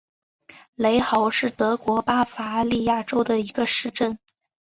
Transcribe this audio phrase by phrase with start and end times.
[0.73, 4.17] 雷豪是德国巴伐利亚州的一个市镇。